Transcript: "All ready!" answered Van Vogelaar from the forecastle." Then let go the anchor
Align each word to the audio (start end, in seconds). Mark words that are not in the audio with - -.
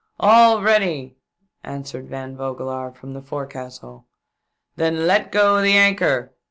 "All 0.19 0.63
ready!" 0.63 1.17
answered 1.63 2.09
Van 2.09 2.35
Vogelaar 2.35 2.91
from 2.95 3.13
the 3.13 3.21
forecastle." 3.21 4.07
Then 4.75 5.05
let 5.05 5.31
go 5.31 5.61
the 5.61 5.73
anchor 5.77 6.33